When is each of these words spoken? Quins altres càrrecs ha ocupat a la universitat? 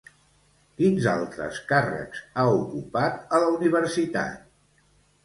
Quins 0.77 1.09
altres 1.11 1.59
càrrecs 1.71 2.21
ha 2.37 2.45
ocupat 2.53 3.21
a 3.39 3.43
la 3.45 3.51
universitat? 3.59 4.41